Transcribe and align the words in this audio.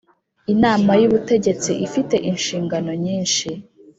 Inama 0.53 0.91
y 1.01 1.05
ubutegetsi 1.07 1.71
ifite 1.85 2.15
inshingano 2.29 2.91
nyinshi 3.03 3.49